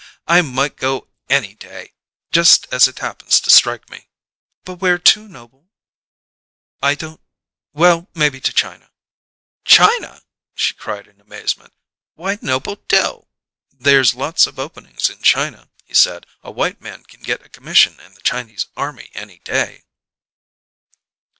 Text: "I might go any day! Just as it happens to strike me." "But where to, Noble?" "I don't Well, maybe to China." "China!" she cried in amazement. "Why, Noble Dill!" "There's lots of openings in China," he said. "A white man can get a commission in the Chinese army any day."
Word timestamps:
"I 0.25 0.41
might 0.41 0.77
go 0.77 1.09
any 1.29 1.53
day! 1.53 1.93
Just 2.31 2.65
as 2.73 2.87
it 2.87 2.97
happens 2.97 3.39
to 3.39 3.51
strike 3.51 3.87
me." 3.87 4.09
"But 4.65 4.77
where 4.77 4.97
to, 4.97 5.27
Noble?" 5.27 5.69
"I 6.81 6.95
don't 6.95 7.21
Well, 7.73 8.09
maybe 8.15 8.41
to 8.41 8.51
China." 8.51 8.89
"China!" 9.63 10.23
she 10.55 10.73
cried 10.73 11.05
in 11.05 11.21
amazement. 11.21 11.73
"Why, 12.15 12.39
Noble 12.41 12.77
Dill!" 12.87 13.29
"There's 13.71 14.15
lots 14.15 14.47
of 14.47 14.57
openings 14.57 15.11
in 15.11 15.21
China," 15.21 15.69
he 15.85 15.93
said. 15.93 16.25
"A 16.41 16.49
white 16.49 16.81
man 16.81 17.03
can 17.03 17.21
get 17.21 17.45
a 17.45 17.49
commission 17.49 17.99
in 17.99 18.15
the 18.15 18.21
Chinese 18.21 18.65
army 18.75 19.11
any 19.13 19.37
day." 19.43 19.83